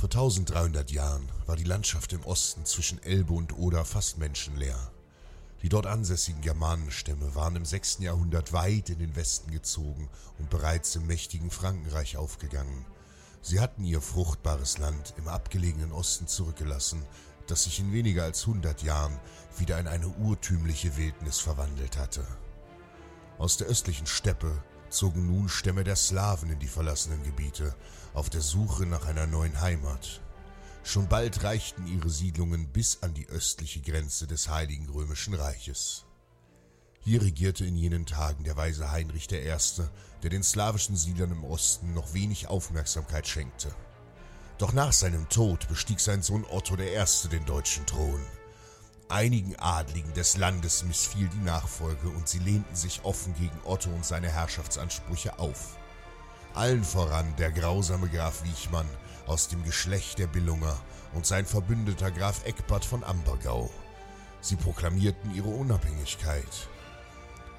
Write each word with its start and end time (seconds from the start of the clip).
Vor 0.00 0.08
1300 0.08 0.90
Jahren 0.92 1.28
war 1.44 1.56
die 1.56 1.64
Landschaft 1.64 2.14
im 2.14 2.24
Osten 2.24 2.64
zwischen 2.64 3.02
Elbe 3.02 3.34
und 3.34 3.58
Oder 3.58 3.84
fast 3.84 4.16
menschenleer. 4.16 4.90
Die 5.60 5.68
dort 5.68 5.84
ansässigen 5.84 6.40
Germanenstämme 6.40 7.34
waren 7.34 7.56
im 7.56 7.66
6. 7.66 7.98
Jahrhundert 7.98 8.54
weit 8.54 8.88
in 8.88 8.98
den 8.98 9.14
Westen 9.14 9.50
gezogen 9.50 10.08
und 10.38 10.48
bereits 10.48 10.96
im 10.96 11.06
mächtigen 11.06 11.50
Frankenreich 11.50 12.16
aufgegangen. 12.16 12.86
Sie 13.42 13.60
hatten 13.60 13.84
ihr 13.84 14.00
fruchtbares 14.00 14.78
Land 14.78 15.12
im 15.18 15.28
abgelegenen 15.28 15.92
Osten 15.92 16.26
zurückgelassen, 16.26 17.04
das 17.46 17.64
sich 17.64 17.78
in 17.78 17.92
weniger 17.92 18.24
als 18.24 18.46
100 18.46 18.82
Jahren 18.82 19.20
wieder 19.58 19.78
in 19.78 19.86
eine 19.86 20.08
urtümliche 20.08 20.96
Wildnis 20.96 21.40
verwandelt 21.40 21.98
hatte. 21.98 22.26
Aus 23.36 23.58
der 23.58 23.66
östlichen 23.66 24.06
Steppe 24.06 24.64
zogen 24.90 25.26
nun 25.26 25.48
Stämme 25.48 25.84
der 25.84 25.96
Slawen 25.96 26.50
in 26.50 26.58
die 26.58 26.68
verlassenen 26.68 27.22
Gebiete, 27.22 27.74
auf 28.12 28.28
der 28.28 28.40
Suche 28.40 28.86
nach 28.86 29.06
einer 29.06 29.26
neuen 29.26 29.60
Heimat. 29.60 30.20
Schon 30.82 31.08
bald 31.08 31.42
reichten 31.42 31.86
ihre 31.86 32.10
Siedlungen 32.10 32.68
bis 32.68 33.02
an 33.02 33.14
die 33.14 33.28
östliche 33.28 33.80
Grenze 33.80 34.26
des 34.26 34.48
Heiligen 34.48 34.88
Römischen 34.88 35.34
Reiches. 35.34 36.04
Hier 37.02 37.22
regierte 37.22 37.64
in 37.64 37.76
jenen 37.76 38.06
Tagen 38.06 38.44
der 38.44 38.56
weise 38.56 38.90
Heinrich 38.90 39.30
I., 39.30 39.56
der 40.22 40.30
den 40.30 40.42
slawischen 40.42 40.96
Siedlern 40.96 41.32
im 41.32 41.44
Osten 41.44 41.94
noch 41.94 42.12
wenig 42.12 42.48
Aufmerksamkeit 42.48 43.26
schenkte. 43.26 43.74
Doch 44.58 44.72
nach 44.72 44.92
seinem 44.92 45.28
Tod 45.30 45.68
bestieg 45.68 46.00
sein 46.00 46.22
Sohn 46.22 46.44
Otto 46.44 46.76
I. 46.76 47.28
den 47.30 47.46
deutschen 47.46 47.86
Thron. 47.86 48.20
Einigen 49.10 49.56
Adligen 49.56 50.14
des 50.14 50.36
Landes 50.36 50.84
missfiel 50.84 51.28
die 51.28 51.44
Nachfolge 51.44 52.08
und 52.10 52.28
sie 52.28 52.38
lehnten 52.38 52.76
sich 52.76 53.04
offen 53.04 53.34
gegen 53.34 53.58
Otto 53.64 53.90
und 53.90 54.04
seine 54.04 54.30
Herrschaftsansprüche 54.30 55.40
auf. 55.40 55.76
Allen 56.54 56.84
voran 56.84 57.34
der 57.36 57.50
grausame 57.50 58.08
Graf 58.08 58.44
Wiechmann 58.44 58.86
aus 59.26 59.48
dem 59.48 59.64
Geschlecht 59.64 60.20
der 60.20 60.28
Billunger 60.28 60.78
und 61.12 61.26
sein 61.26 61.44
Verbündeter 61.44 62.12
Graf 62.12 62.46
Eckbert 62.46 62.84
von 62.84 63.02
Ambergau. 63.02 63.68
Sie 64.40 64.54
proklamierten 64.54 65.34
ihre 65.34 65.48
Unabhängigkeit. 65.48 66.68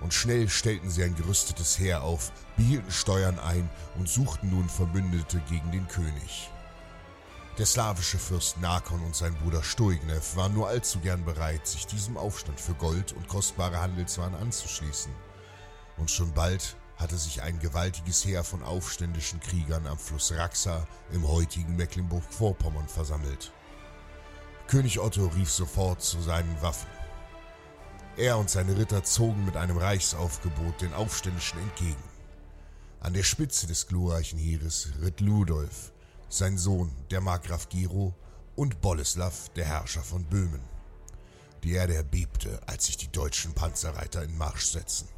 Und 0.00 0.14
schnell 0.14 0.48
stellten 0.48 0.90
sie 0.90 1.02
ein 1.02 1.16
gerüstetes 1.16 1.76
Heer 1.76 2.04
auf, 2.04 2.30
behielten 2.56 2.92
Steuern 2.92 3.40
ein 3.40 3.68
und 3.98 4.08
suchten 4.08 4.50
nun 4.50 4.68
Verbündete 4.68 5.40
gegen 5.48 5.72
den 5.72 5.88
König. 5.88 6.50
Der 7.58 7.66
slawische 7.66 8.18
Fürst 8.18 8.58
Nakon 8.62 9.02
und 9.02 9.14
sein 9.14 9.34
Bruder 9.34 9.62
Stoignev 9.62 10.36
waren 10.36 10.54
nur 10.54 10.68
allzu 10.68 11.00
gern 11.00 11.22
bereit, 11.26 11.66
sich 11.66 11.86
diesem 11.86 12.16
Aufstand 12.16 12.58
für 12.58 12.72
Gold 12.72 13.12
und 13.12 13.28
kostbare 13.28 13.78
Handelswaren 13.78 14.34
anzuschließen. 14.34 15.12
Und 15.98 16.10
schon 16.10 16.32
bald 16.32 16.76
hatte 16.96 17.18
sich 17.18 17.42
ein 17.42 17.58
gewaltiges 17.58 18.24
Heer 18.24 18.42
von 18.42 18.62
aufständischen 18.62 19.38
Kriegern 19.40 19.86
am 19.86 19.98
Fluss 19.98 20.32
Raxa 20.32 20.86
im 21.12 21.28
heutigen 21.28 21.76
Mecklenburg-Vorpommern 21.76 22.88
versammelt. 22.88 23.52
König 24.66 24.98
Otto 24.98 25.26
rief 25.26 25.50
sofort 25.50 26.00
zu 26.00 26.22
seinen 26.22 26.62
Waffen. 26.62 26.88
Er 28.16 28.38
und 28.38 28.48
seine 28.48 28.78
Ritter 28.78 29.04
zogen 29.04 29.44
mit 29.44 29.58
einem 29.58 29.76
Reichsaufgebot 29.76 30.80
den 30.80 30.94
Aufständischen 30.94 31.58
entgegen. 31.60 32.02
An 33.00 33.12
der 33.12 33.24
Spitze 33.24 33.66
des 33.66 33.88
glorreichen 33.88 34.38
Heeres 34.38 34.88
ritt 35.02 35.20
Ludolf, 35.20 35.91
sein 36.32 36.58
Sohn, 36.58 36.90
der 37.10 37.20
Markgraf 37.20 37.68
Gero, 37.68 38.14
und 38.56 38.80
Boleslav, 38.80 39.48
der 39.50 39.64
Herrscher 39.64 40.02
von 40.02 40.24
Böhmen. 40.24 40.62
Die 41.62 41.72
Erde 41.72 41.94
erbebte, 41.94 42.60
als 42.66 42.86
sich 42.86 42.96
die 42.96 43.10
deutschen 43.10 43.54
Panzerreiter 43.54 44.22
in 44.22 44.36
Marsch 44.36 44.66
setzten. 44.66 45.08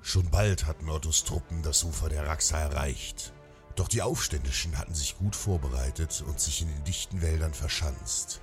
Schon 0.00 0.30
bald 0.30 0.66
hatten 0.66 0.88
Ottos 0.88 1.24
Truppen 1.24 1.62
das 1.62 1.82
Ufer 1.82 2.08
der 2.08 2.26
Raxa 2.26 2.58
erreicht. 2.58 3.32
Doch 3.74 3.88
die 3.88 4.02
Aufständischen 4.02 4.78
hatten 4.78 4.94
sich 4.94 5.18
gut 5.18 5.36
vorbereitet 5.36 6.24
und 6.26 6.40
sich 6.40 6.62
in 6.62 6.68
den 6.68 6.84
dichten 6.84 7.20
Wäldern 7.20 7.52
verschanzt. 7.52 8.40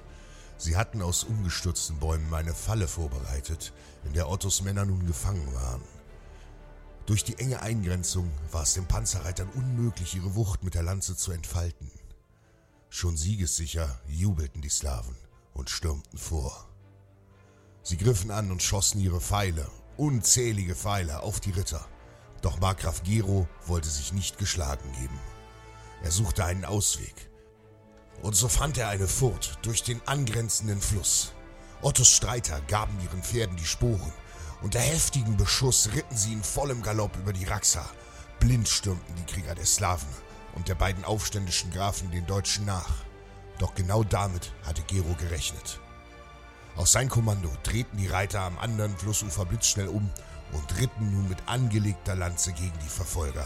Sie 0.57 0.75
hatten 0.78 1.01
aus 1.01 1.24
umgestürzten 1.24 1.97
Bäumen 2.00 2.34
eine 2.34 2.53
Falle 2.53 2.88
vorbereitet, 2.88 3.74
in 4.03 4.13
der 4.13 4.30
Ottos 4.30 4.62
Männer 4.62 4.85
nun 4.85 5.06
gefangen 5.06 5.53
waren. 5.56 5.81
Durch 7.05 7.23
die 7.23 7.37
enge 7.37 7.61
Eingrenzung 7.61 8.31
war 8.51 8.63
es 8.63 8.73
den 8.73 8.85
Panzerreitern 8.85 9.49
unmöglich, 9.49 10.15
ihre 10.15 10.35
Wucht 10.35 10.63
mit 10.63 10.73
der 10.73 10.83
Lanze 10.83 11.15
zu 11.15 11.31
entfalten. 11.31 11.91
Schon 12.89 13.17
siegessicher 13.17 13.99
jubelten 14.07 14.61
die 14.61 14.69
Slawen 14.69 15.15
und 15.53 15.69
stürmten 15.69 16.17
vor. 16.17 16.69
Sie 17.81 17.97
griffen 17.97 18.31
an 18.31 18.51
und 18.51 18.63
schossen 18.63 19.01
ihre 19.01 19.19
Pfeile 19.19 19.69
unzählige 19.97 20.75
Pfeile 20.75 21.21
auf 21.21 21.39
die 21.39 21.51
Ritter. 21.51 21.85
Doch 22.41 22.59
Markgraf 22.59 23.03
Gero 23.03 23.47
wollte 23.67 23.89
sich 23.89 24.13
nicht 24.13 24.37
geschlagen 24.37 24.91
geben. 24.99 25.19
Er 26.03 26.11
suchte 26.11 26.43
einen 26.43 26.65
Ausweg. 26.65 27.29
Und 28.21 28.35
so 28.35 28.47
fand 28.47 28.77
er 28.77 28.89
eine 28.89 29.07
Furt 29.07 29.57
durch 29.61 29.83
den 29.83 30.05
angrenzenden 30.07 30.81
Fluss. 30.81 31.33
Ottos 31.81 32.09
Streiter 32.09 32.61
gaben 32.61 32.99
ihren 33.01 33.23
Pferden 33.23 33.57
die 33.57 33.65
Sporen. 33.65 34.13
Unter 34.63 34.79
heftigem 34.79 35.35
Beschuss 35.35 35.90
ritten 35.94 36.16
sie 36.16 36.31
in 36.31 36.41
vollem 36.41 36.81
Galopp 36.81 37.18
über 37.18 37.34
die 37.34 37.44
Raxa. 37.44 37.85
Blind 38.40 38.69
stürmten 38.69 39.13
die 39.18 39.31
Krieger 39.31 39.56
der 39.56 39.66
Slawen 39.66 40.07
und 40.56 40.69
der 40.69 40.75
beiden 40.75 41.04
aufständischen 41.04 41.69
Grafen 41.71 42.10
den 42.12 42.25
Deutschen 42.25 42.65
nach. 42.65 43.04
Doch 43.60 43.75
genau 43.75 44.06
damit 44.06 44.54
hatte 44.63 44.81
Gero 44.83 45.15
gerechnet. 45.15 45.81
Aus 46.77 46.94
sein 46.94 47.10
Kommando 47.10 47.51
drehten 47.63 47.98
die 47.98 48.07
Reiter 48.07 48.39
am 48.39 48.57
anderen 48.57 48.98
Flussufer 48.98 49.45
blitzschnell 49.45 49.89
um 49.89 50.10
und 50.54 50.80
ritten 50.80 51.12
nun 51.12 51.27
mit 51.27 51.39
angelegter 51.45 52.16
Lanze 52.16 52.54
gegen 52.54 52.80
die 52.80 52.89
Verfolger. 52.89 53.45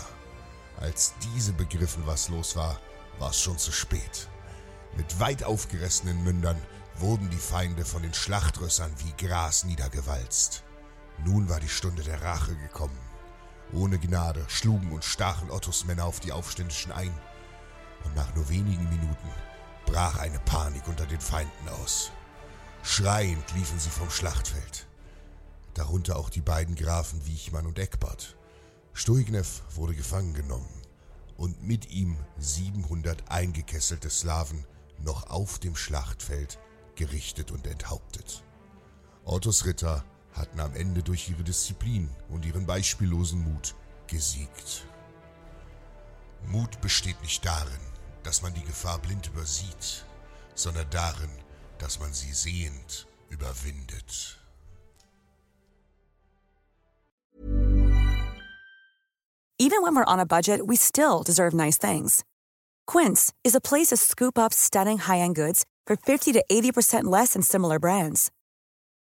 Als 0.80 1.16
diese 1.34 1.54
begriffen, 1.54 2.06
was 2.06 2.30
los 2.30 2.56
war, 2.56 2.80
war 3.18 3.32
es 3.32 3.42
schon 3.42 3.58
zu 3.58 3.72
spät. 3.72 4.30
Mit 4.96 5.20
weit 5.20 5.44
aufgerissenen 5.44 6.24
Mündern 6.24 6.62
wurden 7.00 7.32
die 7.32 7.38
Feinde 7.38 7.86
von 7.86 8.04
den 8.04 8.14
Schlachtrössern 8.14 8.94
wie 9.00 9.26
Gras 9.26 9.64
niedergewalzt. 9.64 10.64
Nun 11.26 11.50
war 11.50 11.60
die 11.60 11.70
Stunde 11.70 12.04
der 12.04 12.22
Rache 12.22 12.56
gekommen. 12.56 12.98
Ohne 13.74 14.00
Gnade 14.00 14.46
schlugen 14.48 14.92
und 14.92 15.04
stachen 15.04 15.52
Ottos 15.52 15.86
Männer 15.86 16.06
auf 16.06 16.20
die 16.20 16.32
Aufständischen 16.32 16.92
ein. 16.92 17.14
Und 18.04 18.16
nach 18.16 18.34
nur 18.36 18.48
wenigen 18.50 18.88
Minuten 18.90 19.30
brach 19.86 20.20
eine 20.20 20.40
Panik 20.40 20.88
unter 20.88 21.06
den 21.06 21.20
Feinden 21.20 21.70
aus. 21.82 22.12
Schreiend 22.84 23.54
liefen 23.54 23.80
sie 23.80 23.90
vom 23.90 24.10
Schlachtfeld. 24.10 24.88
Darunter 25.74 26.18
auch 26.18 26.30
die 26.30 26.42
beiden 26.42 26.76
Grafen 26.76 27.26
Wiechmann 27.26 27.66
und 27.66 27.80
Eckbert. 27.80 28.38
Stoignev 28.94 29.62
wurde 29.76 29.94
gefangen 29.94 30.34
genommen 30.34 30.82
und 31.38 31.62
mit 31.64 31.92
ihm 31.92 32.18
700 32.40 33.30
eingekesselte 33.30 34.10
Slawen 34.10 34.66
noch 35.00 35.30
auf 35.30 35.60
dem 35.60 35.76
Schlachtfeld 35.76 36.60
gerichtet 36.96 37.52
und 37.52 37.68
enthauptet. 37.68 38.44
Ottos 39.24 39.66
Ritter 39.66 40.04
hatten 40.38 40.60
am 40.60 40.76
Ende 40.76 41.04
durch 41.04 41.30
ihre 41.30 41.44
Disziplin 41.44 42.10
und 42.30 42.46
ihren 42.46 42.66
beispiellosen 42.66 43.44
Mut 43.44 43.76
gesiegt. 44.08 44.86
Mut 46.48 46.80
besteht 46.82 47.22
nicht 47.22 47.46
darin, 47.46 47.80
dass 48.24 48.42
man 48.42 48.54
die 48.54 48.64
Gefahr 48.64 49.00
blind 49.00 49.28
übersieht, 49.28 50.06
sondern 50.56 50.90
darin, 50.90 51.30
dass 51.80 52.00
man 52.00 52.14
sie 52.14 52.32
sehend 52.32 53.08
überwindet. 53.30 54.38
Even 59.60 59.82
when 59.82 59.96
we're 59.96 60.06
on 60.06 60.20
a 60.20 60.26
budget, 60.26 60.68
we 60.68 60.76
still 60.76 61.24
deserve 61.24 61.54
nice 61.54 61.80
things. 61.80 62.24
Quince 62.86 63.34
is 63.44 63.56
a 63.56 63.60
place 63.60 63.88
to 63.88 63.98
scoop 63.98 64.38
up 64.38 64.54
stunning 64.54 65.00
high-end 65.00 65.36
goods 65.36 65.66
for 65.88 65.96
50 65.96 66.32
to 66.34 66.44
80% 66.50 67.06
less 67.06 67.34
than 67.34 67.42
similar 67.42 67.80
brands. 67.80 68.32